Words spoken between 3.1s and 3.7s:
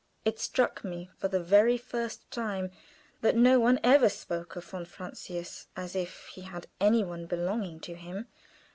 that no